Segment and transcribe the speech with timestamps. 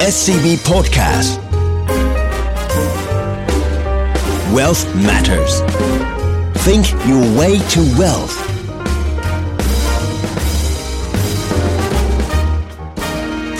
[0.00, 1.38] SCB Podcast
[4.52, 5.62] Wealth Matters
[6.66, 8.34] Think your way to wealth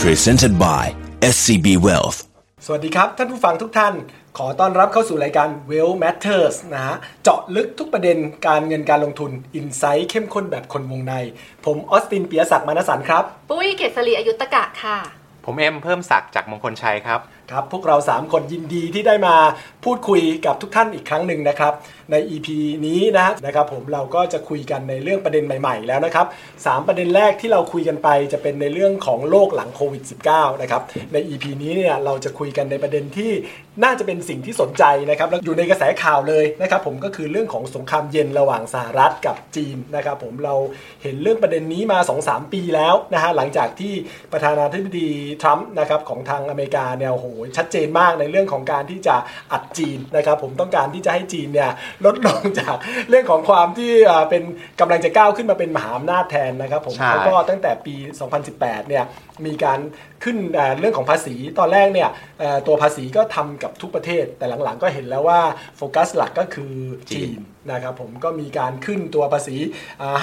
[0.02, 2.18] Presented by SCB Wealth
[2.66, 3.94] สวัสดีครับ ท่านผู้ฟังทุกท่าน
[4.38, 11.14] ขอต้อนรับเข้าสู่รายการ Well Matters นะฮะ เจาะลึกทุกประเด็นการเงินการลงทุนอินไซต์เข้มข้นแบบคนวงใน
[11.64, 14.98] ผมออสตินเปียศักดิ์มานสันครับ ปุ้ยเกษรีอายุตกะค่ะ
[15.44, 17.20] ผมเอ็มเพิ่มศักดิ์จากมงคลชัยครับ
[17.52, 19.34] ครับพวกเรา 3 คนยินดีที่ได้มา
[19.84, 21.72] พูดคุยกับทุกท่านอีกครั้งหนึ่งนะครับ
[22.10, 22.48] ใน EP
[22.86, 26.26] นี้นะนะครับผมเราก็จะคุยกันในเรื่องประเด็นใหม่ๆ แล้วนะครับ
[26.66, 33.32] สามประเด็นแรกที่เราคุยกันไปจะเป็นในเรื่องของโลกหลังโควิด -19 นะครับใน EP นี้เนี่ยเราจะคุยกันในประเด็นที่
[33.84, 40.54] น่าจะเป็นสิ่งที่สนใจนะครับแล้วอยู่ในกระแสข่าวเลยนะครับผมก็คือเรื่องของสงครามเย็นระหว่างสหรัฐกับจีนนะครับผมเรา
[41.02, 43.92] เห็นเรื่องประเด็นนี้มา 2-3 ปีแล้วนะฮะหลังจากที่
[44.32, 45.08] ประธานาธิบดี
[45.42, 49.16] ทรัมป์นะครับของทางอเมริกาเนี่ยโหชัดเจนมากในเรื่องของการที่จะ
[49.52, 51.70] อัดจีนนะครับผมต้องการที่จะให้จีนเนี่ย
[52.04, 52.76] ลดลงจาก
[53.08, 54.42] เรื่องของความที่อ่าเป็น
[54.80, 57.94] กำลังจะก้าวขึ้นมาเป็นมหาอำนาจแทนนะครับผมใช่เขาก็ตั้งแต่ปี
[58.42, 59.04] 2018 เนี่ย
[59.46, 59.78] มีการ
[60.24, 62.08] ขึ้นเอ่อเรื่องของภาษีตอนแรกเนี่ย
[62.40, 65.40] เอ่อตัวภาษีก็ทำกับทุกประเทศ แต่หลังๆก็เห็นแล้วว่า
[65.76, 66.72] โฟกัสหลักก็คือ
[67.10, 69.56] จีนนะครับผมก็มีการขึ้นตัวภาษี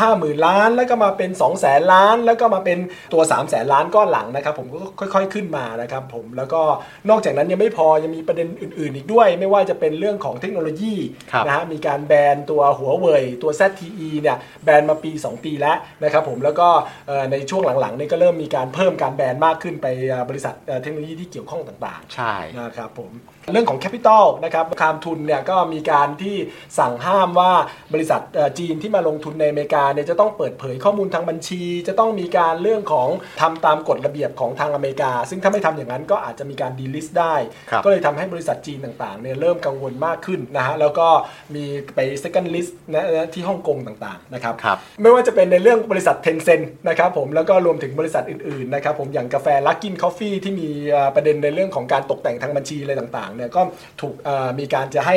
[0.01, 2.79] ห้าหมื่นล้าน แล้วก็มาเป็น2องแสนล้าน แล้วก็มาเป็น
[3.13, 4.79] ตัว3ามแสนล้านก้อนหลังนะครับผมก็
[5.13, 6.61] ค่อยๆขึ้นมานะครับผมแล้วก็
[7.09, 10.95] นอกจากนั้นยังไม่พอยังมีประเด็นอื่น ๆ อีกด้วย ไม่ว่าจะเป็นเรื่องของเทคโนโลยี
[11.31, 16.69] ครับนะฮะมีการแบนตัวหัวเว่ยตัว ZTE เนี่ยแบนมาปี 2 ปีแล้วนะครับผมแล้วก็
[17.07, 19.90] เอ่อในช่วงหลังๆเนี่ยก็เริ่มมีการเพิ่มการแบนมากขึ้นไปเอ่อ
[20.29, 23.11] บริษัทเอ่อเทคโนโลยีที่เกี่ยวข้องต่างๆ ใช่นะครับผม
[23.51, 26.35] เรื่องของ capital นะครับคามทุนเนี่ยก็มีการที่
[26.79, 27.51] สั่งห้ามว่า
[27.93, 33.09] บริษัทเอ่อจีนที่มาลงทุนในอเมริกาเนี่ยจะต้องเปิดเผยข้อมูลทางบัญชี จะต้องมีการเรื่องของ
[33.41, 37.35] ทำตามกฎระเบียบของทางอเมริกา ซึ่งถ้าไม่ทำอย่างนั้นก็อาจจะมีการ delist ได้
[37.69, 41.07] ครับก็เลยทำให้บริษัทจีนต่างๆเนี่ยเริ่มกังวลมากขึ้นนะฮะแล้วก็
[41.55, 41.63] มี
[41.95, 53.61] ไป second list นะนะที่ฮ่องกงต่างๆนะครับครับไม่ว่าจะเป็นในเรื่องบริษัท Tencent นะครับผมแล้วก็รวมถึงบริษัทอื่นๆนะครับผมอย่างกาแฟ Luckin Coffee ที่มีเอ่อประเด็นในเรื่องของการตกแต่งทางบัญชีอะไรต่างๆเนี่ยก็
[54.01, 55.15] ถูกเอ่อมีการจะให้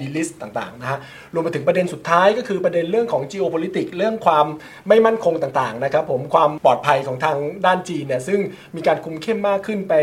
[0.00, 0.98] ดีลิสต์ต่างๆนะฮะ
[1.34, 4.46] รวมไปถึงประเด็นสุดท้ายก็คือประเด็นเรื่องของ geopolitics เรื่องความ
[4.88, 8.40] ไม่มั่นคงต่างๆนะครับผมความปลอดภัยของทางด้านจีนเนี่ยซึ่ง
[8.76, 9.94] มีการคุมเข้มมากขึ้นไป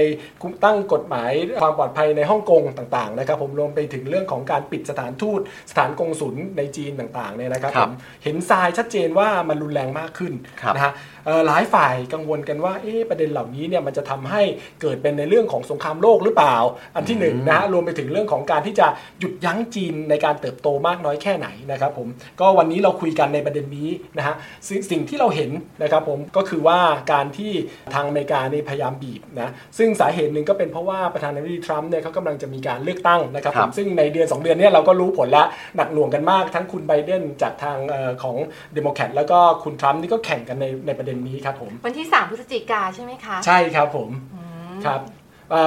[0.42, 1.32] คุมตั้งกฎหมาย
[1.62, 5.40] ความปลอดภัยในฮ่องกงต่างๆนะครับผมรวมไปถึงเรื่องของการปิดสถานทูต
[5.72, 7.94] สถานกงศุลในจีนต่างๆเนี่ยนะครับครัผบม
[8.24, 14.42] เห็นทรายชัดเจนว่ามันรุนแรงมากขึ้นครับนะฮะเอ่อหลายฝ่ายกังวลกันว่าเอ๊ะประเด็นเหล่านี้เนี่ยมันจะทำให้
[14.82, 16.56] เกิดเป็นในเรื่องของสงครามโลกหรือเปล่า
[16.96, 18.88] อันที่หนึ่งนะฮะรวมไปถึงเรื่องของการที่จะ
[19.20, 22.08] หยุดยั้งจีนในการเติบโตมากน้อยแค่ไหนนะครับผม
[22.40, 24.36] ก็วันนี้เราคุยกันในประเด็นนี้นะฮะ
[24.68, 25.52] สิ่งสิ่งที่เราเห็น
[25.84, 26.80] นะครับผมก็คือว่า
[27.14, 27.52] การที่
[27.94, 38.36] ทางอเมริกานี่พยายามบีบนะซึ่งสาเหตุหนึ่งก็เป็นเพราะว่าประธานาธิบดีทรัมป์เนี่ยเขากำลังจะมีการเลือกตั้งนะครับรบซึ่งในเดือน 2 เดือนเนี้เราก็รู้ผลแล้วหนักหน่วงกันมากทั้งคุณไบเดนจากทางออของ
[38.74, 44.10] เดโมแครตแล้วก็คุณทรัมป์นี่ก็แข่งกันในในประเด็นนี้ครับผม วันที่ 3 พฤศจิกาใช่ไหมคะ ใช่ครับผม
[44.86, 45.19] ครับเอ่อ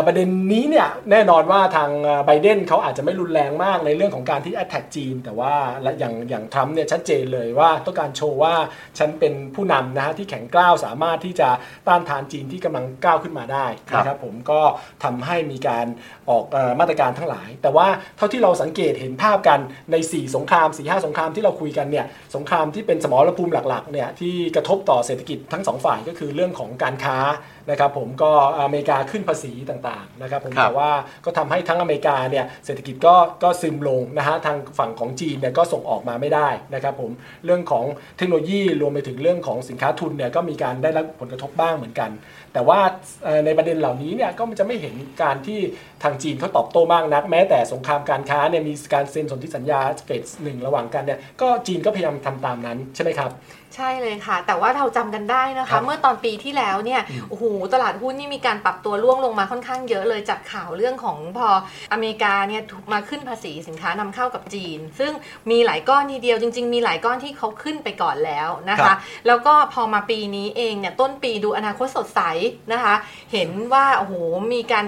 [0.06, 1.90] ประเด็นนี้เนี่ยแน่นอนว่าทาง
[2.26, 8.54] ไบเดนเขาอาจจะไม่รุนแรงมากในเรื่องของการที่ attack จีน แต่ว่าและอย่างอย่างทรัมป์เนี่ยชัดเจนเลยว่าต้องการโชว์ว่า
[8.98, 11.48] ฉันเป็นผู้นำนะฮะที่แข็งกร้าวสามารถที่จะ
[11.88, 14.60] ต้านทานจีนที่กำลังก้าวขึ้นมาได้ครับนะครับผมก็
[15.04, 15.86] ทำให้มีการ
[16.30, 19.60] ออกเอ่อมาตรการทั้งหลาย แต่ว่าเท่าที่เราสังเกตเห็นภาพกัน
[19.92, 27.18] ใน 4 สงคราม 4 5 สงครามที่เราคุยกันเนี่ยสงครามที่เป็นสมรภูมิหลักๆเนี่ยที่กระทบต่อเศรษฐกิจทั้งสองฝ่ายก็คือเรื่องของการค้า
[27.70, 28.30] นะครับผมก็
[28.60, 30.90] อเมริกาขึ้นภาษีต่างๆนะครับผมครับแต่ว่า
[31.24, 37.10] ก็ทำให้ทั้งอเมริกาเนี่ยเศรษฐกิจก็ก็ซึมลงนะฮะทางฝั่งของจีนเนี่ยก็ส่งออกมาไม่ได้นะครับผม
[37.44, 37.84] เรื่องของ
[38.16, 42.10] เทคโนโลยีรวมไปถึงเรื่องของสินค้าทุนเนี่ยก็มีการได้รับผลกระทบบ้างเหมือนกัน
[42.52, 42.80] แต่ว่า
[43.24, 45.60] เอ่อในประเด็นเหล่านี้เนี่ยก็มันจะไม่เห็นการที่
[46.02, 53.30] ทางจีนเขาตอบโต้มากนัก แม้แต่สงครามการค้าเนี่ยมีการเซ็นสนธิสัญญาเฟสหนึ่งระหว่างกันเนี่ยก็จีนก็พยายามทำตามนั้นใช่ไหมครับ
[53.76, 57.44] ใช่เลยค่ะ แต่ว่าเราจำกันได้นะครัคะบเมื่อตอนปีที่แล้วเนี่ยโอ้โห
[57.74, 61.48] ตลาดหุ้นนี่มีการปรับตัวร่วงลงมาค่อนข้างเยอะเลยจากข่าวเรื่องของพอ
[61.92, 65.12] อเมริกาเนี่ยถูกมาขึ้นภาษีสินค้านำเข้ากับจีน ซึ่ง
[65.50, 68.94] มีหลายก้อนทีเดียวจริง ๆ มีหลายก้อนที่เขาขึ้นไปก่อนแล้วนะครัคะ
[69.26, 72.20] แล้วก็พอมาปีนี้เองเนี่ยต้นปีดูอนาคตสดใส
[72.72, 72.94] นะคะ
[73.32, 74.14] เห็นว่าโอ้โห
[74.52, 74.84] มีการ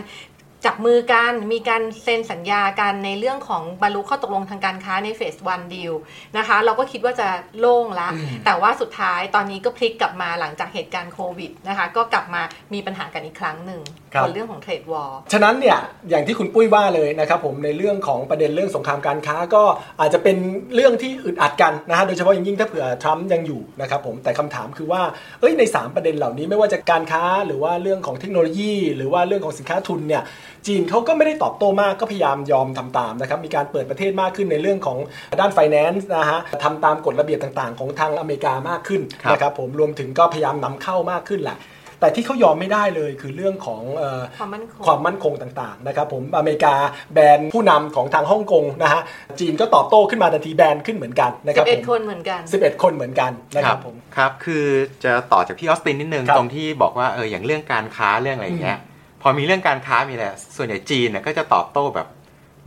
[0.67, 5.93] จับมือกันมีการเซ็นสัญญากันในเรื่องของบรรลุข้อตกลงทางการค้าในเฟสวันดีล
[6.37, 7.29] นะคะ เราก็คิดว่าจะ
[7.59, 8.09] โล่งละ
[8.45, 12.43] แต่ว่าสุดท้ายตอนนี้ก็พลิกกลับมาหลังจากเหตุการณ์โควิดนะคะ ก็กลับมา
[12.75, 13.81] มีปัญหากันอีกครั้งหนึ่ง
[14.15, 15.79] ครับบนเรื่องของเทรดวอลฉะนั้นเนี่ย
[16.11, 19.63] อย่างที่คุณปุ้ยว่าเลยนะครับผมในเรื่องของประเด็นเรื่องสงครามการค้าก็
[20.01, 20.37] อาจจะเป็น
[20.75, 25.03] เรื่องที่อึดอัดกันนะฮะโดยเฉพาะอย่างยิ่งถ้าเผื่อทรัมป์ยังอยู่นะครับผมแต่คำถามคือว่า
[25.41, 30.23] เอ้ยใน 3 ประเด็นเหล่านี้ไม่ว่าจะการค้าหรือว่าเรื่องของเทคโนโลยี หรือว่าเรื่องของสินค้าทุนเนี่ย
[30.67, 34.99] จีนเขาก็ไม่ได้ตอบโต้มากก็พยายามยอมทำตามนะครับมีการเปิดประเทศมากขึ้นในเรื่องของ
[35.41, 41.59] ด้าน finance นะฮะทำตามกฎระเบียบต่างๆ ของทางอเมริกามากขึ้นครับนะครับผมรวมถึงก็พยายามนำเข้ามากขึ้นแหละ
[42.01, 46.75] แต่ที่เขายอมไม่ได้เลยคือเรื่องของเอ่อความมั่นคงความมั่นคงต่างๆนะครับผมอเมริกา
[47.15, 49.03] แบนผู้นำของทางฮ่องกงนะฮะ
[49.41, 54.65] จีนก็ตอบโต้ขึ้นมาทันทีแบนขึ้นเหมือนกันนะครับผม11 คนเหมือนกัน 11 คนเหมือนกันนะครับผมครับคือ
[55.05, 58.79] จะต่อจากพี่ออสตินนิดนึงครับตรงที่บอกว่าเอออย่างเรื่องการค้าเรื่องอะไรอย่างเงี้ย
[59.27, 60.25] พอมีเรื่องการค้ามีอะไร
[60.57, 62.09] ส่วนใหญ่จีนเนี่ยก็จะตอบโต้แบบ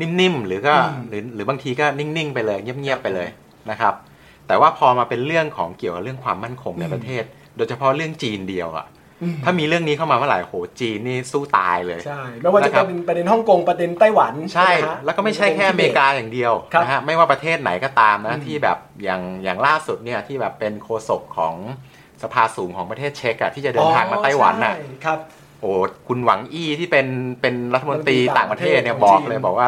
[0.02, 3.30] นิ่มๆหรือก็อืมหรือหรือบางทีก็นิ่งๆไปเลยเงียบๆไปเลย
[3.70, 3.94] นะครับ
[4.48, 7.24] แต่ว่าพอมาเป็นเรื่องของเกี่ยวกับเรื่องความมั่นคงในประเทศ
[7.58, 8.88] โดยเฉพาะเรื่องจีนเดียวอะ
[9.24, 21.56] อืมถ้ามีเรื่องนี้เข้ามาเมื่อไหร่โหจีนนี่สู้ตายเลยใช่ไม่ว่าจะนะครับเป็นประเด็นฮ่องกงประเด็นไต้หวันใช่ไหมฮะแล้วก็ไม่ใช่แค่อเมริกาอย่างเดียวครับนะฮะไม่ว่าประเทศไหนก็ตามนะอืมที่แบบอย่างอย่างล่าสุดเนี่ยที่แบบเป็นโฆษกของ
[22.24, 25.20] สภาสูงของประเทศเช็กอะที่จะเดินทางมาไต้หวันน่ะใช่ครับ
[25.62, 25.72] โอ้
[26.08, 27.08] คุณหวังอี้ที่เป็น
[27.42, 29.68] เป็นรัฐมนตรีรัฐมนตรีต่างประเทศเนี่ยต่างประบเทศอกเลยบอกว่า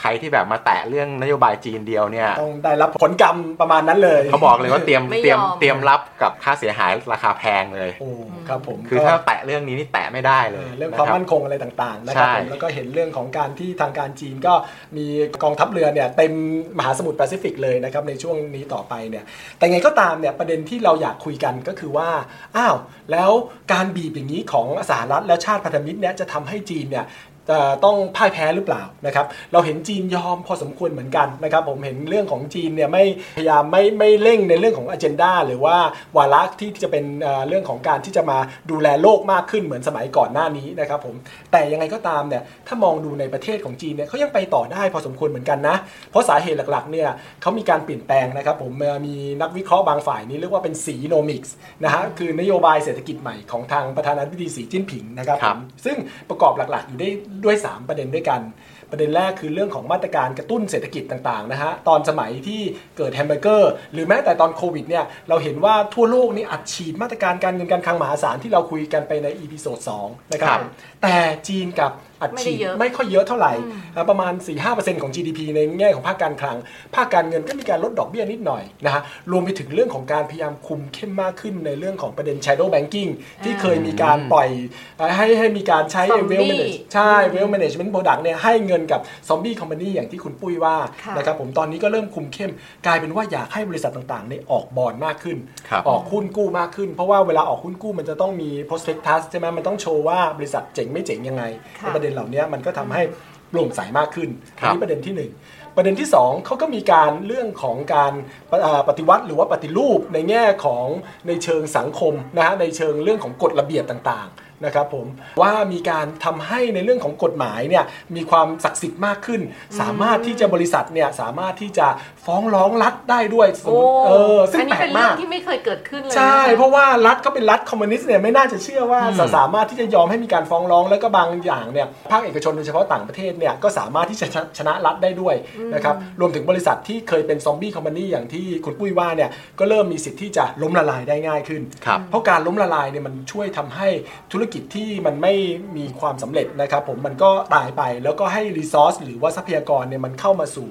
[0.00, 8.10] ใครที่แบบมาแตะเรื่องนโยบายจีนเดียวเนี่ยต้องได้รับผลกรรมประมาณนั้นเลยเขาบอกเลยว่าเตรียมไม่ยอมเตรียมเตรียมรับกับค่าเสียหายราคาแพงเลยโอ้
[8.48, 14.54] ครับผมคือก็ถ้าแตะเรื่องนี้นี่แตะไม่ได้เลย เรื่องนะความรับมั่นคงอะไรต่างๆนะครับใช่ผมแล้วก็เห็นเรื่องของการที่ทางการจีนก็
[14.96, 15.06] มี
[15.42, 16.32] กองทัพเรือเนี่ยเต็ม
[16.78, 19.24] มหาสมุทรแปซิฟิกเลยนะครับในช่วงนี้ต่อไปเนี่ย
[19.58, 22.08] แต่ไงก็ตามเนี่ยประเด็นที่เราอยากคุยกันก็คือว่า
[22.56, 22.76] อ้าว
[23.12, 23.30] แล้ว
[23.72, 27.06] การบีบอย่างนี้ของสหรัฐและชาติพันธมิตรเนี่ยจะทำให้จีนเนี่ย
[27.50, 33.04] จะต้องพ่ายแพ้หรือเปล่านะครับ เราเห็นจีนยอมพอสมควรเหมือนกันนะครับ ผมเห็นเรื่องของจีนเนี่ยไม่
[33.36, 35.76] พยายามไม่ไม่เร่งในเรื่องของอ g e n d a หรือว่า
[36.16, 38.38] วาระที่จะเป็นเอ่อเรื่องของการที่จะมา
[38.70, 41.14] ดูแลโลกมากขึ้นเหมือนสมัยก่อนหน้านี้นะครับผม
[41.52, 45.76] แต่ยังไงก็ตามเนี่ยถ้ามองดูในประเทศของจีนเนี่ยเขายังไปต่อได้พอสมควรเหมือนกันนะ
[46.10, 47.08] เพราะสาเหตุหลักๆเนี่ย
[47.42, 51.54] เขามีการเปลี่ยนแปลงนะครับผมเอ่อมีนักวิเคราะห์บางฝ่ายนี้เรียกว่าเป็น Xinomics
[51.84, 55.96] นะฮะคือนโยบายเศรษฐกิจใหม่ของทางประธานาธิบดีสีจิ้นผิงนะครับครับผมซึ่ง
[56.30, 57.08] ประกอบหลักๆอยู่ได้
[57.44, 58.42] ด้วย 3 ประเด็นด้วยกัน
[58.90, 62.60] ประเด็นแรกคือเรื่องของมาตรการกระตุ้นเศรษฐกิจต่างๆนะฮะตอนสมัยที่
[62.96, 70.70] เกิดแฮมเบอร์เกอร์หรือแม้แต่ตอนโควิดเนี่ยเราเห็นว่าทั่วโลกนี่อัดฉีดมาตรการการเงินการคลังมหาศาลที่เราคุยกันไปใน episode 2นะครับครับผม
[71.02, 71.16] แต่
[71.48, 73.52] จีนกับ อัดฉีดไม่ได้เยอะไม่ค่อยเยอะเท่าไหร่
[73.96, 74.32] อ่าประมาณ
[74.68, 76.56] 4-5%ของ GDP ในแง่ของภาคการคลัง
[76.94, 83.10] ภาคการเงินก็มีการลดดอกเบี้ยนิดหน่อยนะฮะรวมไปถึงเรื่องของการพยายามคุมเข้มมากขึ้นในเรื่องของประเด็น shadow banking
[83.44, 84.48] ที่เคยมีการปล่อย
[84.96, 92.50] เอ่อให้ให้มีการใช้ Zombie wealth manage ใช่ wealth management product เนี่ยให้เงินกับ zombie company อย่างที่คุณปุ้ยว่าค่ะนะครับผมตอนนี้ก็เริ่มคุมเข้ม
[92.86, 95.36] กลายเป็นว่าอยากให้บริษัทต่างๆเนี่ยออกบอลมากขึ้น
[95.68, 101.44] ครับออกหุ้นกู้มากขึ้น เพราะว่าเวลาออกหุ้นกู้มันจะต้องมี prospectus ใช่ไหมมันต้องโชว์ว่าบริษัทเจ๋งไม่เจ๋งยังไง
[101.78, 103.02] ค่ะในประเด็นเหล่านี้มันก็ทำให้
[103.50, 104.28] โปร่งใสมากขึ้น
[104.60, 105.30] คอัรันบนี้ประเด็นที่หนึ่ง
[105.76, 108.12] ประเด็นที่สองเขาก็มีการเรื่องของการ
[108.50, 110.86] ปะอ่าปฏิวัติหรือว่าปฏิรูปในแง่ของ
[111.26, 115.06] ในเชิงสังคมนะฮะในเชิงเรื่องของกฎระเบียบต่างๆ นะครับผม
[115.40, 117.84] ว่ามีการทำให้ในเรื่องของกฎหมายเนี่ย
[118.16, 119.40] มีความศักดิ์สิทธิ์มากขึ้น
[119.80, 121.86] สามารถที่จะบริษัทเนี่ยสามารถที่จะ
[122.26, 135.34] ฟ้องร้องรัฐได้ด้วยสมโอ้มติเออซึ่งอันนี้แปลเป็กนเรื่อมางกที่ไม่เคยเกิดขึ้นเลยใช่นะคะเพราะว่ารัฐเขาเป็นรัฐคอมมิวนิสต์เนี่ยไม่น่าจะเชื่อว่าจะสามารถที่จะยอมให้มีการฟ้องร้องแล้วก็บางอย่างเนี่ยภาคเอกชนโดยเฉพาะต่างประเทศเนี่ยก็สามารถที่จะชนะชนะรัฐได้ด้วย
[135.74, 143.88] นะครับรวมถึงบริษัทที่เคยเป็นซอมบี้คอมพานีอย่างที่คุณปุ้ยว่าเนี่ยก็เริ่มมีสิทธิ์ที่จะล้มละลายได้ง่ายขึ้นครับเพราะการล้มละลายเนี่ยมันช่วยทำให้
[144.32, 145.34] ธุรกิจที่มันไม่
[145.76, 150.68] มีความสำเร็จนะครับผมมันก็ตายไปแล้วก็ให้รีซอสหรือว่าทรัพยากรเนี่ยมันเข้ามาสู่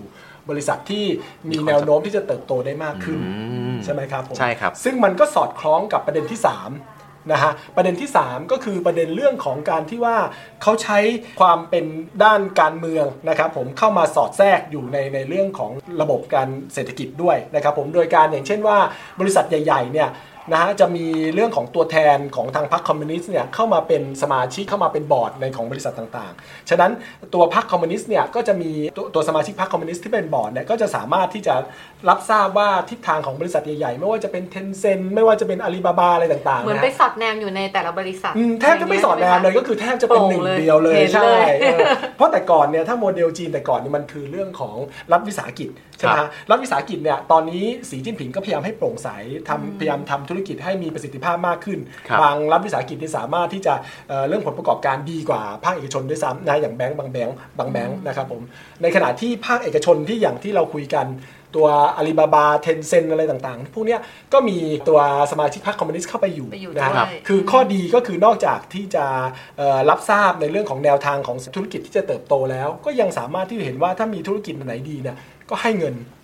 [0.49, 1.05] บริษัทที่
[1.49, 3.31] มีแนวโน้มที่จะเติบโตได้มากขึ้นอื
[3.73, 10.17] มใช่ไหมครับผมใช่ครับ ซึ่งมันก็สอดคล้องกับประเด็นที่ 3 นะฮะประเด็นที่ 3 ก็คือประเด็นเรื่องของการที่ว่า
[10.61, 10.99] เขาใช้
[11.39, 11.85] ความเป็น
[12.23, 15.71] ด้านการเมืองนะครับผมเข้ามาสอดแทรกอยู่ในในเรื่องของ
[16.01, 18.77] ระบบการเศรษฐกิจด้วยนะครับผมโดยการอย่างเช่นว่า
[19.19, 20.09] บริษัทใหญ่ๆเนี่ย
[20.51, 26.91] นะฮะจะมีเรื่องของตัวแทนของทางพรรคคอมมิวนิสต์เนี่ยเข้ามาเป็นสมาชิกเข้ามาเป็นบอร์ดในของบริษัทต่างๆ ฉะนั้น
[27.33, 31.55] ตัวพรรคคอมมิวนิสต์เนี่ยก็จะมีตัวตัวสมาชิกพรรคคอมมิวนิสต์ที่เป็นบอร์ดเนี่ยก็จะสามารถที่จะ
[32.09, 41.79] รับทราบว่าทิศทางของบริษัทใหญ่ๆ ไม่ว่าจะเป็น Tencent ไม่ว่าจะเป็นอาลีบาบาอะไรต่างๆเหมือนนะไปสอดแนมอยู่ในแต่ละบริษัทอืมแทบจะไม่สอดแนมเลยก็คือแทบจะเป็นหนึ่งโปร่งเลยเดียวเลยเห็นใช่เลยเออ
[42.17, 44.75] เพราะแต่ก่อนเนี่ยถ้าโมเดลจีนแต่ก่อนเนี่ยมันคือเรื่องของ
[45.11, 49.09] รัฐวิสาหกิจใช่ไหมครัฮะบรัฐวิสาหกิจเนี่ยตอนนี้สีจิ้นผิงก็พยายามให้โปร่งใส
[49.49, 53.73] ทำพยายามทำธุรกิจให้มีประสิทธิภาพมากขึ้นครับบางรัฐวิสาหกิจที่สามารถที่จะ
[54.09, 58.41] เอ่อเรื่องผลประกอบการดีกว่าภาคเอกชนด้วยซ้ำนะอย่างแบงก์บางแบงก์บางแบงก์นะครับผม
[58.81, 61.07] ในขณะที่ภาคเอกชนที่อย่างที่เราคุยกัน
[61.55, 61.67] ตัว
[61.97, 63.99] อาลีบาบาเทนเซนอะไรต่างๆ พวกเนี้ย
[64.33, 64.99] ก็มีตัว
[65.31, 69.05] สมาชิกพรรคคอมมิวนิสต์เข้าไปอยู่ไปอยู่นะฮะด้วยคือข้อดีก็คือนอกจากที่จะ
[69.57, 75.17] เอ่อรับทราบในเรื่องของแนวทางของธุรกิจที่จะเติบโตแล้ว ก็ยังสามารถที่จะเห็นว่าถ้ามีธุรกิจไหนดีเนี่ย
[75.49, 76.16] ก็ให้เงินครับ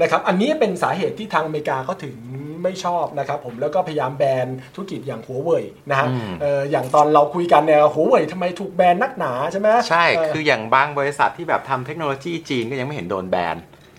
[0.00, 2.14] นะครับอันนี้เป็นสาเหตุที่ทางอเมริกาเขาถึง
[2.62, 13.56] ไม่ชอบนะครับผมแล้วก็พยายามแบนธุรกิจอย่างหัวเว่ยนะฮะอืมเอ่ออย่างตอนเราคุยกันเนี่ยหัวเว่ยทำไมถูกแบนนักหนาใช่ไหมใช่เคืออย่างบางบริษัทที่แบบทำเทคโนโลยีจีนก็ยังไม่เห็นโดนแบน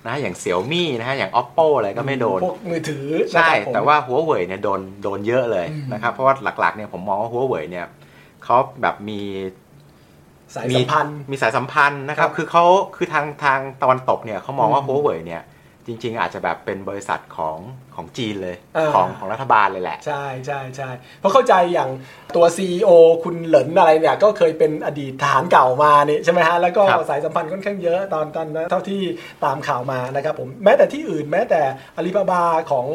[0.08, 7.86] นะอย่างเสี่ยวมี่นะฮะอย่าง oppo อะไรก็ไม่โดนพวกมือถือใช่นะครับผมแต่ว่าหัวเว่ยเนี่ยโดนโดนเยอะเลยอืมนะครับเพราะว่าหลักๆเนี่ยผมมองว่าหัวเว่ยเนี่ย
[8.44, 9.22] เขาแบบมี
[10.56, 15.42] สายสัมพันธ์มีสายสัมพันธ์นะครับครับคือเขาคือทางทางตะวันตกเนี่ยเขามองว่าอืมหัวเว่ยเนี่ย
[15.86, 17.58] จริง ๆ อาจจะแบบเป็นบริษัทของ
[17.98, 21.90] ของจีนเลยอ่าของของรัฐบาลเลยแหละ ใช่ใช่ใช่เพราะเข้าใจอย่าง
[22.36, 22.90] ตัว CEO
[23.24, 29.02] คุณเหลินอะไรเนี่ย ก็เคยเป็นอดีตทหารเก่ามานี่ใช่ไหมฮะ แล้วก็ครับสายสัมพันธ์ค่อนข้างเยอะตอนตอนนั้นเท่าที่
[29.46, 31.62] ตามข่าวมานะครับผมแม้แต่ที่อื่นแม้แต่
[31.96, 32.88] อาลีบาบาของ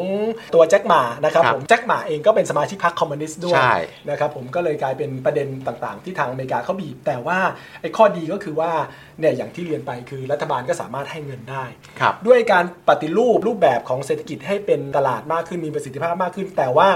[0.53, 3.75] ตัวแจ็คหมานะครับผมแจ็คหมาเองก็เป็นสมาชิกพรรคคอมมิวนิสต์ด้วยใช่
[4.09, 7.39] นะครับผมก็เลยกลายเป็นประเด็นต่างๆ ที่ทางอเมริกาเขาบีบ แต่ว่า
[7.81, 8.71] ไอ้ข้อดีก็คือว่า
[9.19, 11.63] เนี่ยอย่างที่เรียนไปคือรัฐบาลก็สามารถให้เงินได้
[11.99, 16.87] ครับด้วยการปฏิรูปรูปแบบของเศรษฐกิจให้เป็นตลาดมากขึ้นมีประสิทธิภาพมากขึ้น แต่ว่า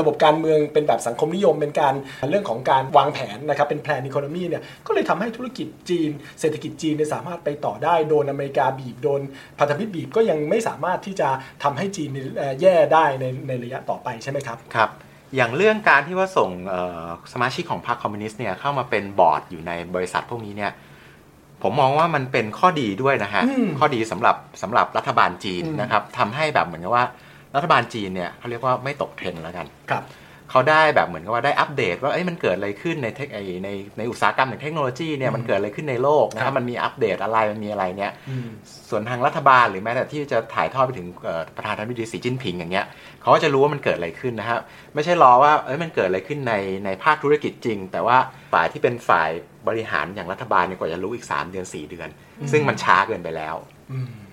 [0.00, 1.94] ระบบการเมืองเป็นแบบสังคมนิยมเป็นการ
[2.30, 9.20] เรื่องของการวางแผนนะครับเป็นแพลนอีโคโนมีเนี่ยก็เลยทำให้ธุรกิจจีน เศรษฐกิจจีนเนี่ยสามารถไปต่อได้โดนอเมริกาบีบโดน
[9.58, 11.28] พันธมิตรบีบก็ยังไม่สามารถที่จะ
[11.62, 14.90] ทำให้จีนเอ่อแย่ได้ในในระยะต่อไปใช่ไหมครับครับ
[15.36, 20.72] อย่างเรื่องการที่ว่าส่งเอ่อสมาชิกของพรรคคอมมิวนิสต์เนี่ยเข้ามาเป็นบอร์ดอยู่ในบริษัทพวกนี้เนี่ย
[21.62, 27.04] ผมมองว่ามันเป็นข้อดีด้วยนะฮะอืมข้อดีสำหรับสำหรับรัฐบาลจีนอืมนะครับทำให้แบบเหมือนกับว่า
[27.56, 30.04] รัฐบาลจีนเนี่ยเขาเรียกว่าไม่ตกเทรนด์แล้วกันครับ
[30.50, 38.48] เขาได้แบบเหมือนกับว่าได้อัปเดต ว่าเอ้ยมันเกิดอะไรขึ้นใน tech ไอในในอุตสาหกรรมอย่างเทคโนโลยีเนี่ยมันเกิดอะไรขึ้นในโลกนะครัฮะบมันมีอัปเดตอะไรมันมีอะไรเนี่ยอืม
[38.90, 42.86] ส่วนทางรัฐบาลหรือแม้แต่ที่จะถ่ายทอดไปถึงเอ่อประธานาธิบดีสีจิ้นผิงอย่างเงี้ย
[43.22, 44.58] เขาก็จะรู้ว่ามันเกิดอะไรขึ้นนะฮะ
[44.94, 46.54] ไม่ใช่รอว่าเอ้ยมันเกิดอะไรขึ้นใน
[46.84, 48.16] ในภาคธุรกิจจริง แต่ว่า
[48.52, 49.30] ฝ่ายที่เป็นฝ่าย
[49.68, 52.08] บริหารอย่างรัฐบาลเนี่ยกว่าจะรู้อีก 3 เดือน 4 เดือน
[52.52, 53.54] ซึ่งมันช้าเกินไปแล้ว
[53.92, 54.29] อืมครั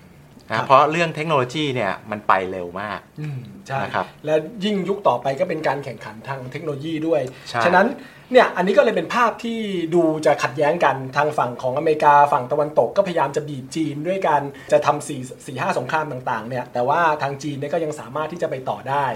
[0.50, 7.86] นะบเพราะเรื่องเทคโนโลยีเนี่ยมันไปเร็วมากอืมใช่นะครับและยิ่งยุคต่อไปก็เป็นการแข่งขันทางเทคโนโลยีด้วยใช่ฉะนั้น
[8.32, 9.58] เนี่ยอันนี้ก็เลยเป็นภาพที่
[9.94, 19.06] ดูจะขัดแย้งกันทางฝั่งของอเมริกาฝั่งตะวันตกก็พยายามจะบีบจีนด้วยการจะทำสี่สี่ห้าสงครามต่างๆเนี่ยแต่ว่าทางจีนเนี่ยก็ยังสามารถที่จะไปต่อได้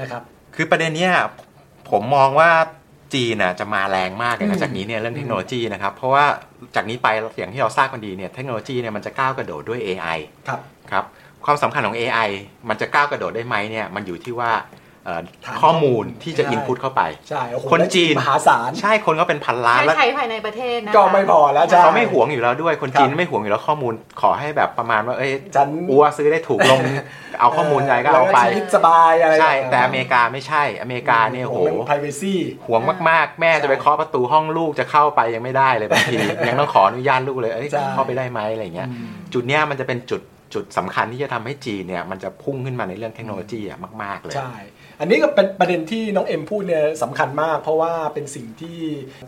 [0.00, 0.22] นะครับ
[0.56, 1.14] คือประเด็นเนี้ย
[1.90, 2.50] ผมมองว่า
[3.14, 6.24] จีนน่ะจะมาแรงมากเลยอืนะมจากนี้เนี่ยเรื่องเทคโนโลยีนะครับ เพราะว่า
[6.76, 10.60] จากนี้ไปอย่างที่เราทราบกันดีเนี่ยเทคโนโลยีเนี่ยมันจะก้าวกระโดดด้วย AI ครับ
[10.90, 11.04] ครับ
[11.44, 12.28] ความสำคัญของ AI
[12.68, 14.87] มันจะก้าวกระโดดได้ไหมเนี่ยมันอยู่ที่ว่าเอ่อฐาน
[15.62, 26.80] ข้อมูลข้อมูลที่จะใช่อินพุตเข้าไปใช่โอ้โหคนและจีนมหาศาล ใช่คนก็เป็นพันล้านให้แล้วใช้ภายในประเทศนะคะก็ไม่พอแล้วใช่เขาไม่หวงอยู่แล้วด้วย คนจีนครับไม่หวงอยู่แล้วข้อมูล ขอให้แบบประมาณว่า เอ้ยฉันอัวซื้อได้ถูกลง
[27.40, 32.34] เอาข้อมูลอะไรก็เอาไปแล้วชีวิตสบายอะไร ใช่อย่างเงี้ยแต่อเมริกาไม่ใช่ อเมริกาเนี่ยโหเรื่อง privacy
[32.66, 36.16] หวงมากๆ แม่จะไปเคาะประตูห้องลูกจะเข้าไปยังไม่ได้เลยบางที
[36.48, 38.88] ยังต้องขออนุญาตลูกเลย เอ้ยใช่เข้าไปได้ไหมอะไรเงี้ย
[39.32, 40.22] จุดเนี้ยมันจะเป็นจุด
[40.54, 44.52] จุดสำคัญที่จะทำให้จีนเนี่ยมันจะพุ่งขึ้นมาในเรื่องเทคโนโลยีอะมาก ๆ เลย ใช่
[45.00, 48.78] อันนี้ก็เป็นประเด็นที่น้องเอ็มพูดเนี่ยสำคัญมาก เพราะว่าเป็นสิ่งที่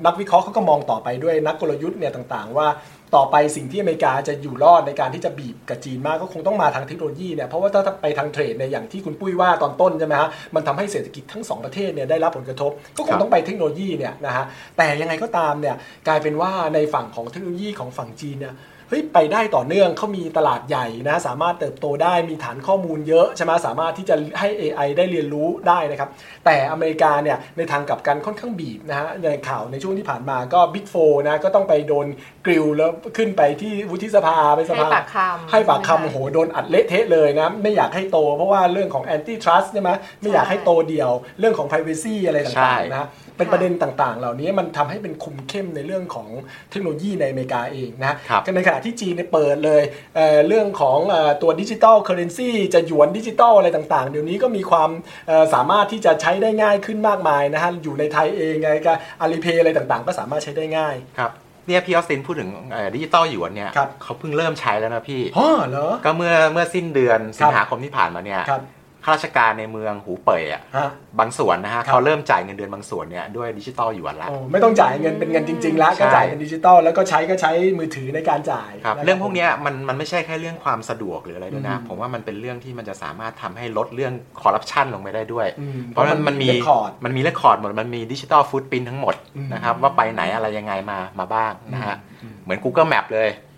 [0.06, 2.68] นักวิเคราะห์เขาก็มองต่อไปด้วยนักกลยุทธ์เนี่ยต่างๆ ว่า
[3.16, 14.44] ต่อไปสิ่งที่อเมริกาจะอยู่รอดในการที่จะบีบกับจีนมากก็คงต้องมาทางเทคโนโลยีเนี่ยเพราะว่าถ้าไปทางเทรดเนี่ยอย่างที่คุณปุ้ยว่าตอนต้นใช่ไหมฮะมันทำให้เศรษฐกิจทั้งสองประเทศเนี่ยได้รับผลกระทบ ก็คงต้องไปเทคโนโลยีเนี่ยนะฮะ
[14.76, 15.76] แต่ยังไงก็ตามเนี่ย
[16.08, 18.54] กลายเป็นว่าในฝั่งของเทคโนโลยีของฝั่งจีนเนี่ย
[18.90, 26.08] เฮ้ยไปได้ต่อเนื่องเขามีตลาดใหญ่นะสามารถเติบโตได้มีฐานข้อมูลเยอะใช่ไหมสามารถที่จะให้ AI ได้เรียนรู้ได้นะครับ
[26.44, 30.94] แต่อเมริกาเนี่ยในทางกลับกันค่อนข้างบีบนะฮะในข่าวในช่วงที่ผ่านมาก็ Big Four
[31.28, 32.06] นะก็ต้องไปโดน
[32.46, 46.28] grill แล้วขึ้นไปที่วุฒิสภาไปสให้ภาปากคำให้ปากคำโอ้โหโดนอัดเละเทะเลยนะไม่อยากให้โตเพราะว่าเรื่องของ antitrust ใช่ไหมไม่อยากให้โตเดี่ยว เรื่องของ p r i เวซีอะไรใช่ต่างๆนะเป็นประเด็นต่างๆ เหล่านี้มันทำให้เป็นคุมเข้มในเรื่องของ
[46.70, 49.82] เทคโนโลยีในอเมริกาเองนะครับก็ในขณะที่จีนเนี่ยเปิดเลย
[50.16, 54.90] เอ่อเรื่องของเอ่อตัว digital currency จะหยวนดิจิตอลอะไรต่างๆ เดี๋ยวนี้ก็มีความ
[55.28, 61.32] เอ่อสามารถที่จะใช้ได้ง่ายขึ้นมากมายนะฮะอยู่ในไทยเองไงก็อาลีเพย์อะไรต่างๆ ก็สามารถใช้ได้ง่ายครับ
[61.66, 62.50] เนี่ยพี่ออสตินพูดถึง
[62.94, 68.62] ดิจิตอลหยวนเนี่ยครับเขาเพิ่งเริ่มใช้แล้วนะพี่อ๋อเหรอก็เมื่อเมื่อสิ้นเดือนครับสิงหาคมที่ผ่านมาเนี่ยครับ
[69.04, 70.88] ข้าราชการในเมืองหูเป่ยอะฮะ
[71.18, 92.34] บางส่วนนะฮะครับเขาเริ่มจ่ายเงินเดือนบางส่วนเนี่ยด้วยดิจิตอลหยวนละ โอ้ไม่ต้องจ่ายเงินเป็นเงินจริงๆแล้วใช่ ก็จ่ายเป็นดิจิตอลแล้วก็ใช้ก็ใช้มือถือในการจ่ายครับนะ เรื่องพวกเนี้ยมันมันไม่ใช่แค่เรื่องความสะดวกหรืออะไรด้วยนะ อืม ผมว่ามันเป็นเรื่องที่มันจะสามารถทำให้ลดเรื่องคอร์รัปชันลงไปได้ด้วย อืมเพราะมันมันมี record มันมี record หมดมันมี digital footprint ทั้งหมดอืมนะครับว่าไปไหนอะไรยังไงมามาบ้างนะฮะ อืม
[92.42, 93.48] เหมือน Google Map เลยนะฮะ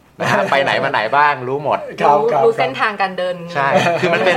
[0.50, 3.68] ไปไหนมาไหนบ้างรู้หมดครับรู้ครับรู้ครับเส้นทางการเดินใช่
[4.00, 4.36] คือมันเป็น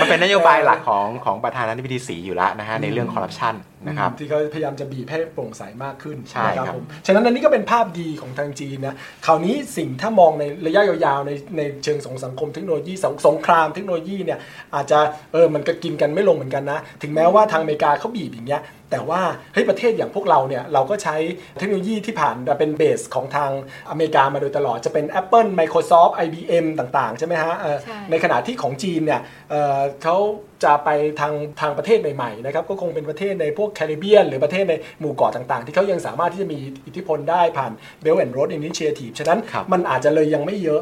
[0.00, 3.54] มันเป็นนโยบายหลักของของประธานาธิบดีสีอยู่แล้วนะฮะในเรื่องคอร์รัปชัน
[3.86, 8.94] นะครับที่เขาพยายามจะบีบให้โปร่งใสมากขึ้นใช่นะครับผมฉะนั้นอันนี้ก็เป็นภาพดีของทางจีนนะ
[9.26, 14.38] คราวนี้สิ่งถ้ามองในระยะยาวๆในในเชิงของสังคมเทคโนโลยีสงสงครามเทคโนโลยีเนี่ย
[14.74, 14.98] อาจจะ
[15.32, 18.62] เออมันก็กินกันไม่ลงเหมือนกันนะ ถึงแม้ว่าทางอเมริกาเขาบีบอย่างเงี้ย
[18.92, 21.16] แต่ว่าเฮ้ยประเทศอย่างพวกเราเนี่ยเราก็ใช้
[21.58, 23.50] เทคโนโลยีที่ผ่านเป็นเบสของทาง
[23.90, 30.16] อเมริกามาโดยตลอดจะเป็น Apple Microsoft IBM ต่างๆ ใช่ไหมฮะเออใช่ในขณะที่ของจีนเนี่ยเอ่อเขา
[30.64, 30.88] จะไป
[31.20, 37.72] ทางทางประเทศใหม่ๆนะครับก็คงเป็นประเทศในพวกแคริบเบียน หรือประเทศในหมู่เกาะต่างๆ ที่เขายังสามารถที่จะมีอิทธิพลได้ผ่าน
[38.04, 40.80] Belt and Road Initiative ฉะนั้นครับมันอาจจะเลยยังไม่เยอะ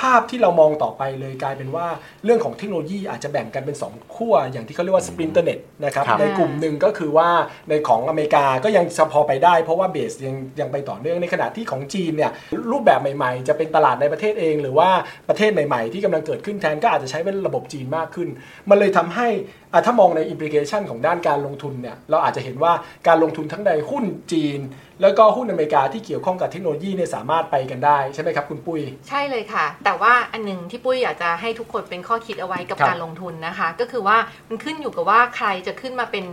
[0.00, 1.86] ภาพที่เรามองต่อไปเลยกลายเป็นว่า
[2.24, 7.28] เรื่องของเทคโนโลยีอาจจะแบ่งกันเป็น 2 ขั้วอย่างที่เขาเรียกว่า splinternet นะครับครับในกลุ่มหนึ่งก็คือว่า
[7.68, 12.32] ในของอเมริกาก็ยังจะพอไปได้ เพราะว่า base ยังยังไปต่อเนื่องในขณะที่ของจีนเนี่ย
[12.70, 14.88] รูปแบบใหม่ๆ จะเป็นตลาดในประเทศเอง หรือว่า
[15.28, 18.28] ประเทศใหม่ ๆ ที่กำลังเกิดขึ้นแทนก็อาจจะใช้เป็นระบบจีนมากขึ้น
[18.70, 19.28] มันเลยทำให้
[19.63, 22.72] อะ ถ้ามองใน implication ของด้านการลงทุนเนี่ยเราอาจจะเห็นว่า
[23.06, 24.60] การลงทุนทั้งในหุ้นจีน
[25.02, 34.16] แล้วก็หุ้นอเมริกาที่เกี่ยวข้องกับเทคโนโลยีเนี่ยสามารถไปกันได้ใช่ไหมครับคุณปุ้ย ใช่เลยค่ะ แต่ว่าอันหนึ่งที่ปุ้ยอยากจะให้ทุกคนเป็นข้อคิดเอาไว้กับครับการลงทุนนะคะ ก็คือว่า
[34.48, 36.24] มันขึ้นอยู่กับว่าใครจะขึ้นมาเป็น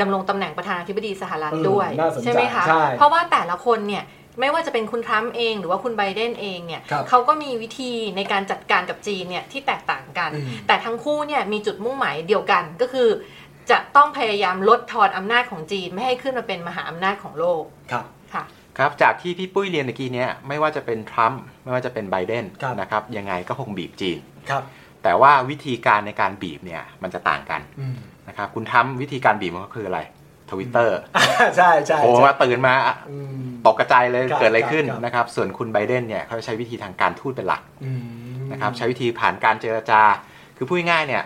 [0.00, 4.04] ดำรงตำแหน่งประธานาธิบดีสหรัฐเออด้วยน่าสนใจใช่ไหมคะใช่เพราะว่าแต่ละคนเนี่ย
[4.40, 13.08] ไม่ว่าจะเป็นคุณทรัมป์เอง หรือว่าคุณไบเดนเองเนี่ยครับเขาก็มีวิธีในการจัดการกับจีนเนี่ยที่แตกต่างกันอืมแต่ทั้งคู่เนี่ยมีจุดมุ่งหมายเดียวกันก็คือ
[13.70, 18.04] จะต้องพยายามลดทอนอำนาจของจีนไม่ให้ขึ้นมาเป็นมหาอำนาจของโลกครับ
[18.34, 18.44] ค่ะ
[18.78, 24.18] ครับจากที่พี่ปุ้ยเรียนเมื่อกี้เนี้ยไม่ว่าจะเป็นทรัมป์ไม่ว่าจะเป็นไบเดนครับนะครับยังไงก็คงบีบจีน
[24.50, 24.62] ครับ
[25.02, 27.96] แต่ว่าวิธีการในการบีบเนี่ยมันจะต่างกันอืม
[28.28, 30.00] นะครับคุณทรัมป์วิธีการบีบมันก็คืออะไร
[30.50, 30.98] ทวิตเตอร์
[31.56, 38.00] ใช่ใช่โผล่ใช่มาตื่นมาอะอืมตกกระจายเลยครับเกิดอะไรขึ้นครับนะครับ ส่วนคุณไบเดนเนี่ยเขาใช้วิธีทางการทูตเป็นหลักอืม
[38.52, 40.00] นะครับใช้วิธีผ่านการเจรจา
[40.56, 41.22] คือพูดง่ายๆเนี่ย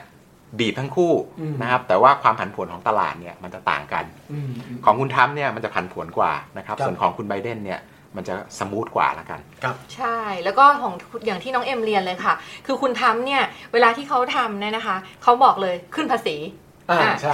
[0.59, 7.81] บีบทั้งคู่อืมนะครับแต่ว่าความผันผวนของตลาดเนี่ยมันจะต่างกันอืมอืมของคุณทรัมป์เนี่ยมันจะผันผวนกว่านะครับครับส่วนของคุณไบเดนเนี่ย
[8.17, 10.95] มันจะสมูทกว่าละกัน ครับ ใช่ แล้วก็ของ
[11.27, 12.35] อย่างที่น้องเอ็มเรียนเลยค่ะ
[12.67, 16.62] คือคุณทำเนี่ย เวลาที่เขาทำเนี่ยนะคะ เขาบอกเลยขึ้นภาษีอ่าอะใช่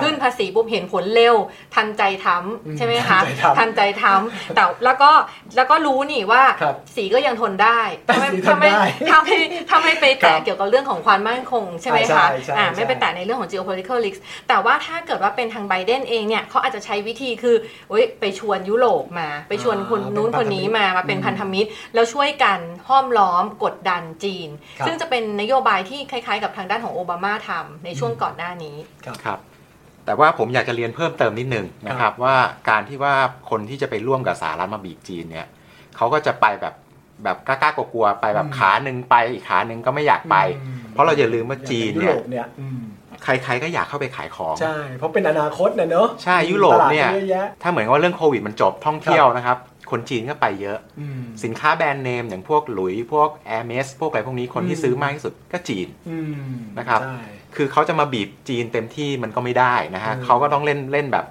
[0.03, 1.35] ขึ้นภาษีปุ๊บเห็นผลเร็ว
[1.75, 2.37] ทันใจทอื
[2.75, 3.19] มำใช่ไหมคะ
[3.59, 5.11] ทันใจทำทันใจทำแต่แล้วก็
[5.57, 7.81] แล้วก็รู้นี่ว่าครับสีก็ยังทนได้
[8.33, 9.37] สีทถ้านไม่ได้ถ้าไม่
[9.69, 14.19] ถ้าไม่ไปครัแตะบเกี่ยวกับเรื่องของความมั่นคงใช่ไหมใช่คะใช่อ่าใช่ไม่ไปแตะในเรื่องของ geopolitical risk
[14.49, 17.57] แต่ว่าถ้าเกิดว่าเป็นทางไบเดนเองเนี่ยเขาอาจจะใช้วิธีคือ
[17.91, 29.39] เอ้ยไปชวนยุโรปมา ไปชวนคนอ่านู้นเป็นคนนี้พันธมิตรมามาเป็นอืมพันธมิตร แล้วช่วยกันห้อมล้อมกดดันจีนครับซึ่งจะเป็นนโยบายที่คล้ายๆ กับทางด้านของโอบามาทำในช่วงก่อนหน้านี้ครับครับ
[30.09, 32.35] แต่ว่าผมอยากจะเรียนเพิ่มเติมนิดนึงนะครับ ว่า
[32.71, 33.15] การที่ว่า
[33.51, 35.47] คนที่จะไปร่วมกับสหรัฐมาบีบจีนเนี่ย
[35.97, 36.75] เขาก็จะไปแบบ
[37.25, 42.81] แบบกล้าๆกลัวๆไปแบบอืมขาหนึ่งไปอีกขาหนึ่งก็ไม่อยากไปอืมเพราะเราอย่าลืมว่าจีนยุเนี่โรยปเนี่ยอืม
[43.25, 49.59] ใครๆก็อยากเข้าไปขายของ ใช่ เพราะเป็นอนาคตนะเนอะใช่ยุโรปเนี่ยตลาดเยอะแยะถ้าเหมือนกับว่าเรื่องโควิดมันจบท่องเที่ยวนะครับ
[49.91, 56.19] คนจีนก็ไปเยอะอืมสินค้าแบรนด์เนมอย่างพวกหลุย พวก Air m e s พวกอะไรพวกนี้คนที่อืมซื้อมากที่สุดก็จีนอื
[56.53, 57.19] มนะครับใช่
[57.59, 61.27] คือเขาจะมาบีบจีนเต็มที่มันก็ไม่ได้นะฮะอืมเขาก็ต้องเล่นเล่นแบบ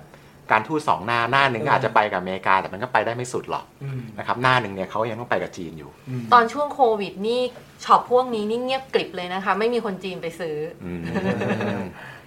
[0.52, 7.42] การทูตสองหน้าหน้าหนึ่งอืก็มอาจจะไปกับอเมริกา แต่มันก็ไปได้ไม่สุดหรอกอืมนะครับหน้าหนึ่งเนี่ยเขายังต้องไปกับจีนอยู่มตอนช่วงโควิดนี่
[7.86, 11.02] ช็อปพวกนี้นี่เงียบกริบเลยนะคะ ไม่มีคนจีนไปซื้ออืม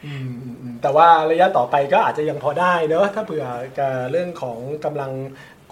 [0.06, 3.46] อืมอืมอืมแต่ว่าระยะต่อไปก็อาจจะยังพอได้เนอะถ้าเผื่อ
[3.78, 5.10] กับเรื่องของกำลัง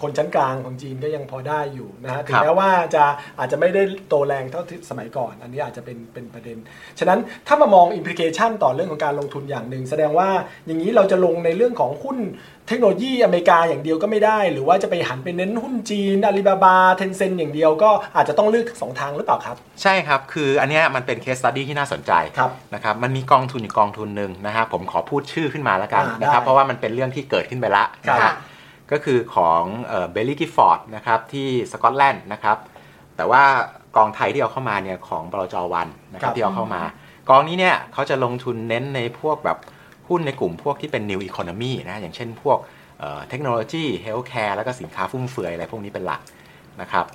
[0.01, 3.03] คนชั้นกลางของจีนก็ยังพอได้อยู่นะฮะถึงแม้ว่าจะ
[3.39, 6.57] อาจจะไม่ได้โตแรงเท่าที่สมัยก่อน อันนี้อาจจะเป็นเป็นประเด็น
[6.99, 10.29] ฉะนั้นถ้ามามองอิมพลิเคชันต่อเรื่องของการลงทุนอย่างหนึ่ง แสดงว่า
[10.65, 12.17] อย่างนี้เราจะลงในเรื่องของหุ้น
[12.67, 28.35] เทคโนโลยีอเมริกาอย่างเดียวก็ไม่ได้ หรือว่าจะไปหันไปเน้นหุ้นจีน Alibaba Tencent อย่างเดียวก็อาจจะต้องเลือกสองทางหรือเปล่าครับ ใช่ครับ คืออันเนี้ยมันเป็น case study ที่น่าสนใจครับนะครับมันมีกองทุนอยู่กองทุนหนึ่งนะฮะผมขอพูดชื่อขึ้นมาแล้วกันอ่านะครับได้เพราะว่ามันเป็นเรื่องที่เกิดขึ้นไปละครับนะฮะ
[28.91, 29.63] ก็คือของ
[30.11, 32.57] Baillie Gifford นะครับที่สกอตแลนด์นะครับ
[33.15, 33.43] แต่ว่า
[33.95, 36.81] กองไทยที่เอาเข้ามาเนี่ยของบลจ.วรรณนะครัครับที่เอาเข้ามา
[37.29, 39.57] กองนี้เนี่ยเขาจะลงทุนเน้นในพวกแบบ
[40.09, 42.57] หุ้นในกลุ่มพวกที่เป็น new economy นะอย่างเช่นพวก
[42.99, 46.21] เอ่อเทคโนโลยี healthcare แล้วก็สินค้าฟุ่มเฟือยอะไรพวกนี้เป็นหลัก
[46.81, 47.05] นะครับ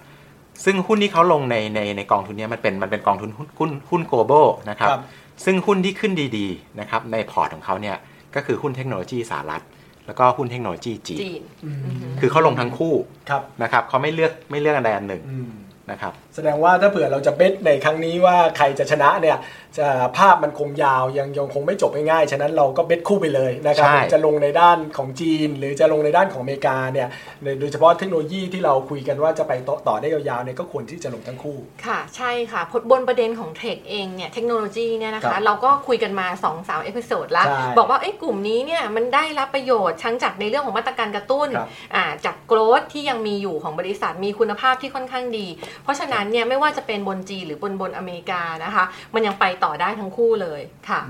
[0.64, 5.02] ซึ่งหุ้นที่เขาลงในในในกองทุนเนี้ยมันเป็นมันเป็นกองทุนหุ้นหุ้นหุ้น global นะครับครับ
[5.44, 7.96] ซึ่งหุ้นที่ขึ้นดีๆนะครับในพอร์ตของเขาเนี่ย
[8.34, 9.62] ก็คือหุ้นเทคโนโลยีสหรัฐ
[10.06, 12.94] แล้วก็หุ้นเทคโนโลยีจีน จีนอืมอือฮึคือเขาลงทั้งคู่
[13.30, 15.50] ครับนะครับเขาไม่เลือกไม่เลือกอันใดอันหนึ่งอืม
[15.90, 19.38] นะครับ แสดงว่าถ้าเผื่อเราจะ bet ในครั้งนี้ว่าใครจะชนะเนี่ย
[19.78, 27.08] จะภาพมันคงยาวยังยังคงไม่จบง่ายๆฉะนั้นเราก็ bet คู่ไปเลยนะครับใช่จะลงในด้านของจีน หรือจะลงในด้านของอเมริกาเนี่ย
[27.42, 45.46] ในโดยเฉพาะเทคโนโลยีที่เราคุยกันว่าจะไปต่อต่อได้ยาวๆเนี่ยก็ควรที่จะลงทั้งคู่ ค่ะใช่ค่ะพบนประเด็นของเทคเองเนี่ยเทคโนโลยีเนี่ยนะครัคะบเราก็คุยกันมา2 สาม episode ละใช่บอกว่าเอ้ยกลุ่มนี้เนี่ยมันได้รับประโยชน์ทั้งจากในเรื่องของมาตรการกระตุ้นครับอ่าจากโกรธที่ยังมีอยู่ของบริษัทมีคุณภาพที่ค่อนข้างดี
[45.84, 48.84] เพราะฉะนั้นเนี่ยไม่ว่าจะเป็นบนจีหรือบนบนอเมริกานะคะ
[49.14, 51.00] มันยังไปต่อได้ทั้งคู่เลยค่ะ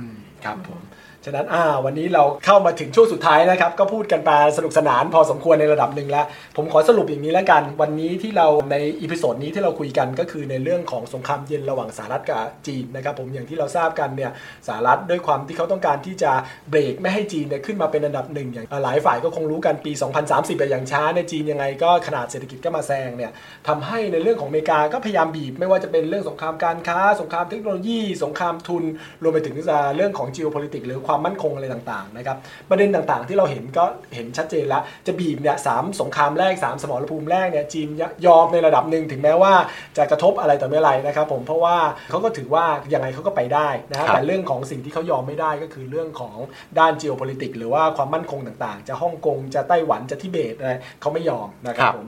[0.44, 0.80] ครับผม
[1.26, 14.30] ฉะนั้นอ่าวันนี้เราเข้ามาถึงช่วงสุดท้ายนะครับ ก็พูดกันมาสนุกสนานพอสมควรในระดับหนึ่งแล้ว ผมขอสรุปอย่างนี้แล้วกัน วันนี้ที่เราในอีพิโซดนี้ที่เราคุยกันก็คือในเรื่องของสงครามเย็นระหว่างสหรัฐกับจีนนะครับผมอย่างที่เราทราบกันเนี่ย
[14.68, 16.32] สหรัฐด้วยความที่เขาต้องการที่จะ
[16.70, 19.92] เบรกไม่ให้จีนเนี่ยขึ้นมาเป็นอันดับหนึ่งอย่างหลายฝ่ายก็คงรู้กันปี
[20.26, 23.30] 2030อย่างช้าในจีนยังไงก็ขนาดเศรษฐกิจก็มาแซงเนี่ย
[23.68, 28.84] ทำให้ในเรื่องของอเมริกาก็พยายามบีบไม่ว่าจะเป็นเรื่องสงครามการค้า สงครามเทคโนโลยี สงครามทุน
[29.22, 32.36] รวมไปถึงเรื่องของ geopolitics หรือความมั่นคงอะไรต่างๆนะครับ
[32.70, 37.88] ประเด็นต่างๆ ที่เราเห็นก็เห็นชัดเจนแล้วจะบีบเนี่ยสามสงครามแรก 3 สมรภูมิแรกเนี่ยจีน
[38.26, 39.52] ยอมในระดับหนึ่งถึงแม้ว่า
[39.96, 41.76] จะกระทบอะไรต่อไม่อะไรนะครับผมเพราะว่า
[42.10, 46.36] เขาก็ถือว่ายังไงเขาก็ไปได้นะฮะครับแต่เรื่องของสิ่งที่เขายอมไม่ได้ก็คือเรื่องของ
[46.78, 52.06] ด้าน geopolitics หรือว่าความมั่นคงต่างๆ จะฮ่องกงจะไต้หวันจะทิเบตอะไรเขาไม่ยอมนะครับผม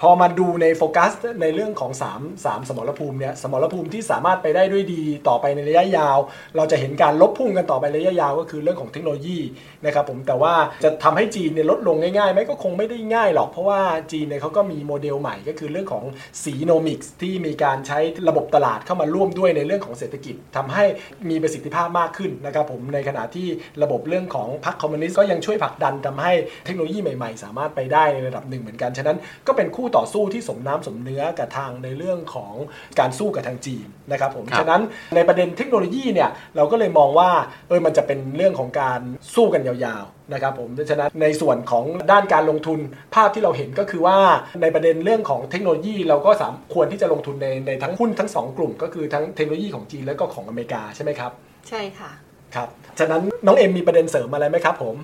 [0.00, 6.18] พอมาดูในโฟกัสในเรื่องของ 3 3 สมรภูมิเนี่ยสมรภูมิที่สามารถไปได้ด้วยดีต่อไปในระยะยาว
[6.56, 9.38] เราจะเห็นการลบพุ่งกันต่อไประยะยาวก็คือเรื่องของเทคโนโลยี
[9.84, 13.80] นะครับผมแต่ว่าจะทำให้จีนเนี่ยลดลงง่ายๆไหมก็คงไม่ได้ง่ายหรอกเพราะว่า
[14.12, 16.04] จีนเนี่ยเขาก็มีโมเดลใหม่ก็คือเรื่องของ
[16.44, 20.84] สีโนมิกส์ที่มีการใช้ระบบตลาดเข้ามาร่วมด้วยในเรื่องของเศรษฐกิจทำให้
[21.30, 23.46] มีประสิทธิภาพมากขึ้นนะครับผมในขณะที่
[23.82, 26.32] ระบบเรื่องของพรรคคอมมิวนิสต์ก็ยังช่วยผลักดันทำให้
[26.64, 32.54] เทคโนโลยีใหม่ๆ สามารถไปได้ในระดับหนึ่งเหมือนกันฉะนั้นก็เป็นคู่ต่อสู้ที่สมน้ำสมเนื้อกับทางในเรื่องของ
[32.98, 34.82] การสู้กับทางจีนนะครับผมครับฉะนั้น
[35.14, 37.30] ในประเด็นเทคโนโลยีเนี่ยเราก็เลยมองว่า
[37.68, 39.00] เออมันจะเป็นเรื่องของการ
[39.34, 42.78] สู้กันยาวๆนะครับผมฉะนั้นในส่วนของด้านการลงทุน
[43.14, 44.18] ภาพที่เราเห็นก็คือว่า
[44.62, 51.32] ในประเด็นเรื่องของเทคโนโลยีเราก็สามควรที่จะลงทุนในในทั้งหุ้นทั้งสองกลุ่ม ก็คือทั้งเทคโนโลยีของจีนแล้วก็ของอเมริกาใช่ไหมครับ
[51.68, 52.10] ใช่ค่ะ
[52.54, 54.96] ครับ ฉะนั้นน้องเอ็มมีประเด็นเสริมอะไรไหมครับผม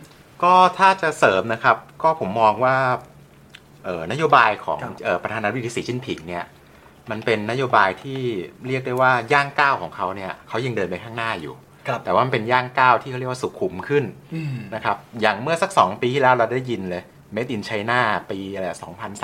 [0.42, 3.13] ก็ถ้าจะเสริมนะครับ ก็ผมมองว่าเอ่อ
[4.12, 6.44] นโยบายของครับเอ่อประธานาธิบดีสีจิ้นผิงเนี่ย
[7.10, 8.20] มันเป็นนโยบายที่
[8.66, 11.54] เรียกได้ว่าย่างก้าวของเขาเนี่ยเขายังเดินไปข้างหน้าอยู่
[11.88, 17.02] ครับแต่ว่ามันเป็นย่างก้าวที่เขาเรียกว่าสุขุมขึ้นอืมนะครับอย่างเมื่อสัก 2 ปีที่แล้วเราได้ยินเลย
[17.34, 17.98] Made in China
[18.30, 18.64] ปีอะไร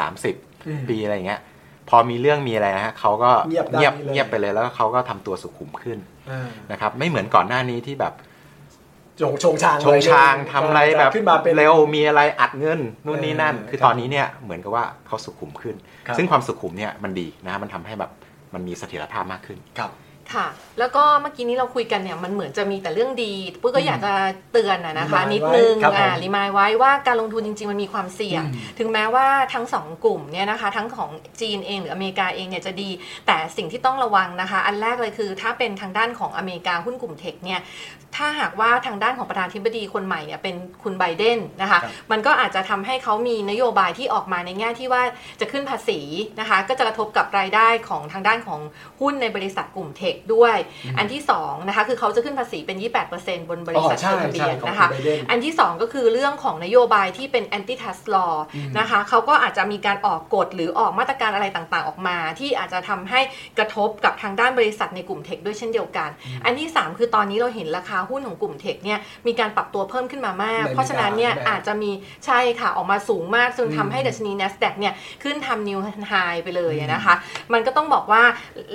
[0.04, 1.40] 2030อืมปีอะไรอย่างเงี้ย
[1.88, 5.98] พอมีเรื่องมีอะไรนะฮะเขาก็เงียบได้เงียบเลยเงียบไปเลยแล้วก็เขาก็ทำตัวสุขุมขึ้น
[6.30, 8.14] อ่านะครับไม่เหมือนก่อนหน้านี้ที่แบบ
[9.20, 18.10] ชงชงชางชงชางทำอะไรแบบขึ้นมาเป็นเร็วมีอะไรอัดเงินนู่นนี่นั่นเออคือครับตอนนี้เนี่ยเหมือนกับว่าเขาสุขุมขึ้นครับซึ่งความสุขุมเนี่ยมันดีนะฮะมันทำให้แบบ
[18.54, 19.90] มันมีเสถียรภาพมากขึ้นครับ
[20.34, 24.12] ค่ะ แล้วก็เมื่อกี้นี้เราคุยกันเนี่ยมันเหมือนจะมีแต่เรื่องดีปุ้ยก็อยากจะ
[24.52, 32.90] เตือนนะนะคะ Remind นิดนึงไว้ครับผมอ่ารีมายไว้ว่าการลงทุนจริง ๆ มันมีความเสี่ยงอืมถึงแม้ว่าทั้งสองกลุ่มเนี่ยนะคะ ทั้งของจีนเองหรืออเมริกาเองเนี่ยจะดี
[33.26, 37.60] แต่สิ่งที่ต้องระวังนะคะ อันแรกเลยคือ ถ้าเป็นทางด้านของอเมริกาหุ้นกลุ่มเทคเนี่ย
[38.16, 45.02] ถ้าหากว่าทางด้านของประธานาธิบดีคนใหม่เนี่ยเป็นคุณไบเดนนะคะครับมันก็อาจจะทำให้เขามีนโยบายที่ออกมาในแง่ที่ว่า
[45.40, 46.00] จะขึ้นภาษี
[46.40, 48.60] นะคะ ก็จะกระทบกับรายได้ของทางด้านของ
[49.00, 50.56] หุ้นในบริษัทกลุ่มเทคด้วย
[50.98, 52.76] อันที่2นะคะคือเขาจะขึ้นภาษีเป็น
[53.14, 58.34] 28%บนบริษัทอ๋อใช่จดทะเบียนใช่ของนะคะคุณ Biden อันที่ 2 ก็คือเรื่องของนโยบายที่เป็น anti trust law
[58.78, 63.20] นะคะเขาก็อาจจะมีการออกกฎหรือออกมาตรการอะไรต่างๆ ออกมา ที่อาจจะทำให้
[63.58, 66.08] กระทบกับทางด้านบริษัทในกลุ่มเทคด้วยเช่นเดียวกัน
[66.44, 71.90] อันที่ 3 คือตอนนี้เราเห็นราคาหุ้นของกลุ่มเทคเนี่ยมีการปรับตัวเพิ่มขึ้นมามากในเพราะฉะนั้นเนี่ยอเมริกาอาจจะมี
[72.26, 75.78] ใช่ค่ะออกมาสูงมากจนอืมทำให้ดัชนี NASDAQ เนี่ยขึ้นทำ new
[76.12, 77.14] high ไปเลยนะคะ
[77.52, 78.22] มันก็ต้องบอกว่า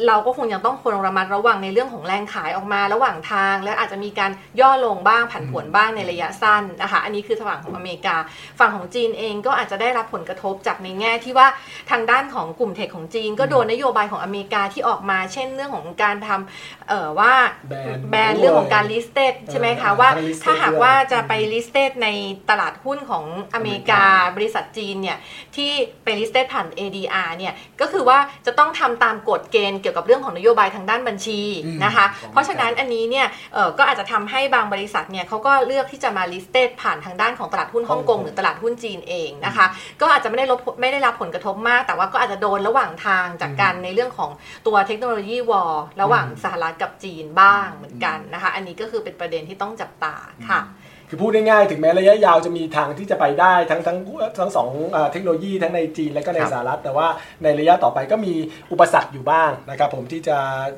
[0.07, 8.15] เราก็คงยังต้องควรระมัดระวังในเรื่องของแรงขายออกมาระหว่างทาง และอาจจะมีการย่อลงบ้างผันผวนบ้างในระยะสั้นนะคะอันนี้คือฝั่งของอเมริกา
[8.59, 11.47] ฝั่งของจีนเองก็อาจจะได้รับผลกระทบจากในแง่ที่ว่า
[11.91, 17.33] ทางด้านของกลุ่มเทคของจีน ก็โดนนโยบายของอเมริกาที่ออกมา เช่นเรื่องของการทำเอ่อว่า
[17.69, 22.07] แบนแบนเรื่องของการ listed ใช่ไหมคะเออว่าทั้ง listed ถ้าหากด้วยว่าจะไป listed ใน
[22.49, 24.03] ตลาดหุ้นของอเมริกา
[24.35, 25.17] บริษัทจีนเนี่ย
[25.55, 25.71] ที่
[26.03, 39.65] ไป listed ผ่าน ADR เนี่ยก็คือว่าจะต้องทำตามกฎเกณฑ์เกี่ยวกับเรื่องของนโยบายทางด้านบัญญชีอืมนะคะของเพราะฉะนั้นอันนี้เนี่ยเอ่อก็อาจจะทำให้บางบริษัทเนี่ยเขาก็เลือกที่จะมา listed ผ่านทางด้านของตลาดหุ้นฮ่องกงหรือตลาดหุ้นจีนเองนะคะ
[40.01, 44.31] ก็อาจจะไม่ได้รับไม่ได้รับผลกระทบมาก แต่ว่าก็อาจจะโดนระหว่างทางจากการในเรื่องของ
[44.67, 50.15] ตัวเทคโนโลยีวอลระหว่างสหรัฐกับจีนบ้างเหมือนกันนะคะ อันนี้ก็คือเป็นประเด็นที่ต้องจับตา
[50.49, 50.61] ค่ะ
[51.09, 53.97] คือพูดง่ายๆถึงแม้ระยะยาวจะมีทางที่จะไปได้ทั้งทั้ง
[54.39, 57.07] ทั้งสองเอ่อเทคโนโลยีทั้งในจีนและก็ในสหรัฐ แต่ว่า
[57.43, 58.33] ในระยะต่อไปก็มี
[58.71, 60.37] อุปสรรคอยู่บ้างนะครับผมที่จะ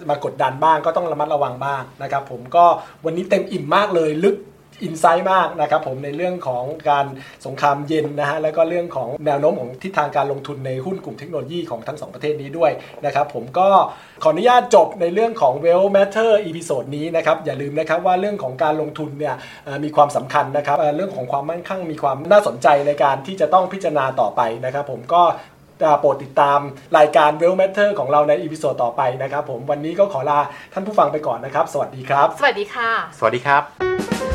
[0.09, 2.65] มากดดันบ้างก็ต้องระมัดระวังบ้างนะครับผมก็
[3.05, 4.35] วันนี้เต็มอิ่มมากเลยลึก
[4.83, 7.05] อินไซต์มากนะครับผมในเรื่องของการ
[7.45, 12.71] สงครามเย็นนะฮะแล้วก็เรื่องของแนวโน้มของทิศทางการลงทุนในหุ้นกลุ่มเทคโนโลยีของทั้งสองประเทศนี้ด้วย
[13.05, 13.69] นะครับผมก็
[14.23, 19.35] ขออนุญาตจบในเรื่องของ Well Matter episode นี้นะครับอย่าลืมนะครับว่าเรื่องของการลงทุนเนี่ย
[19.65, 25.23] เอ่อมีความสำคัญนะครับเอ่อเรื่องของความมั่นคงมีความน่าสนใจในการที่จะต้องพิจารณาต่อไปนะครับผมก็
[25.85, 26.59] อ่าโปรดติดตาม
[26.97, 30.39] รายการ Well Matter ของเราในอีพิโซดต่อไปนะครับผมวันนี้ก็ขอลา
[30.73, 34.06] ท่านผู้ฟังไปก่อนนะครับ สวัสดีครับ สวัสดีค่ะ สวัสดีครับ